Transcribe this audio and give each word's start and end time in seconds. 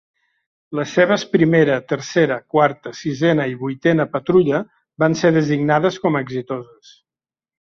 Les 0.77 0.93
seves 0.99 1.25
primera, 1.33 1.75
tercera, 1.91 2.37
quarta, 2.55 2.93
sisena 3.01 3.47
i 3.51 3.55
vuitena 3.61 4.09
patrulla 4.15 4.63
van 5.05 5.19
ser 5.23 5.35
designades 5.37 6.01
com 6.07 6.19
a 6.21 6.25
exitoses. 6.27 6.97